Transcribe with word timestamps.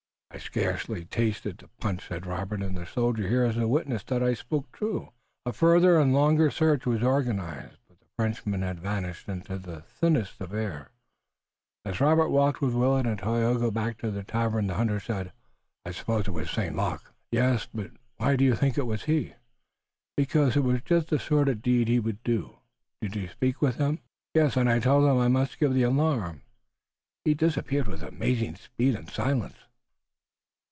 "I 0.33 0.37
scarce 0.37 0.87
tasted 1.09 1.57
the 1.57 1.67
punch," 1.81 2.07
said 2.07 2.25
Robert, 2.25 2.61
"and 2.61 2.75
the 2.77 2.85
soldier 2.85 3.27
here 3.27 3.43
is 3.43 3.57
witness 3.57 4.01
that 4.05 4.23
I 4.23 4.33
spoke 4.33 4.71
true." 4.71 5.11
A 5.45 5.51
farther 5.51 5.99
and 5.99 6.13
longer 6.13 6.49
search 6.49 6.85
was 6.85 7.03
organized, 7.03 7.75
but 7.87 7.99
the 7.99 8.05
Frenchman 8.15 8.61
had 8.61 8.79
vanished 8.79 9.27
into 9.27 9.57
the 9.57 9.81
thinnest 9.81 10.39
of 10.39 10.51
thin 10.51 10.59
air. 10.59 10.91
As 11.83 11.99
Robert 11.99 12.29
walked 12.29 12.61
with 12.61 12.73
Willet 12.73 13.05
and 13.05 13.19
Tayoga 13.19 13.71
back 13.71 13.97
to 13.99 14.09
the 14.09 14.23
tavern, 14.23 14.67
the 14.67 14.75
hunter 14.75 15.01
said: 15.01 15.33
"I 15.85 15.91
suppose 15.91 16.29
it 16.29 16.31
was 16.31 16.49
St. 16.49 16.77
Luc?" 16.77 17.13
"Yes, 17.29 17.67
but 17.71 17.91
why 18.15 18.31
did 18.37 18.45
you 18.45 18.55
think 18.55 18.77
it 18.77 18.87
was 18.87 19.03
he?" 19.03 19.33
"Because 20.15 20.55
it 20.55 20.63
was 20.63 20.81
just 20.81 21.09
the 21.09 21.19
sort 21.19 21.49
of 21.49 21.61
deed 21.61 21.89
he 21.89 21.99
would 21.99 22.23
do. 22.23 22.57
Did 23.01 23.17
you 23.17 23.27
speak 23.27 23.61
with 23.61 23.75
him?" 23.75 23.99
"Yes, 24.33 24.55
and 24.55 24.69
I 24.69 24.79
told 24.79 25.07
him 25.09 25.17
I 25.17 25.27
must 25.27 25.59
give 25.59 25.73
the 25.73 25.83
alarm. 25.83 26.43
He 27.25 27.33
disappeared 27.33 27.87
with 27.89 28.01
amazing 28.01 28.55
speed 28.55 28.95
and 28.95 29.09
silence." 29.09 29.57